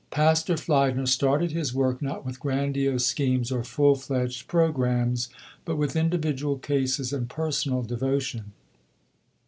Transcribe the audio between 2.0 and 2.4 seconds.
not with